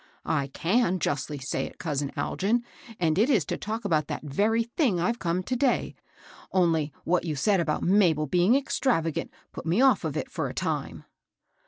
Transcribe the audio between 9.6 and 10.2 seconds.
me ofl^ of